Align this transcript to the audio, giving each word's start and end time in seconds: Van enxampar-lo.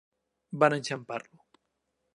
Van 0.63 0.75
enxampar-lo. 0.77 1.39